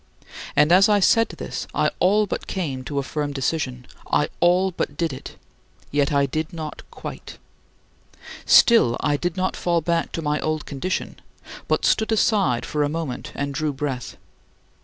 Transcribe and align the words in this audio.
And 0.55 0.71
as 0.71 0.89
I 0.89 0.99
said 0.99 1.29
this 1.29 1.67
I 1.75 1.91
all 1.99 2.25
but 2.25 2.47
came 2.47 2.83
to 2.85 2.97
a 2.97 3.03
firm 3.03 3.33
decision. 3.33 3.85
I 4.11 4.29
all 4.39 4.71
but 4.71 4.97
did 4.97 5.13
it 5.13 5.35
yet 5.91 6.11
I 6.11 6.25
did 6.25 6.53
not 6.53 6.81
quite. 6.89 7.37
Still 8.43 8.97
I 9.01 9.15
did 9.15 9.37
not 9.37 9.55
fall 9.55 9.79
back 9.79 10.11
to 10.13 10.23
my 10.23 10.39
old 10.39 10.65
condition, 10.65 11.19
but 11.67 11.85
stood 11.85 12.11
aside 12.11 12.65
for 12.65 12.81
a 12.81 12.89
moment 12.89 13.31
and 13.35 13.53
drew 13.53 13.73
breath. 13.73 14.17